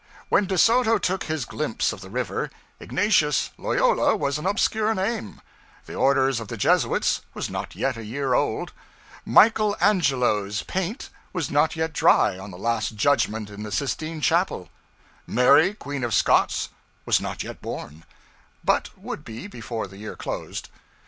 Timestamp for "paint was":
10.63-11.51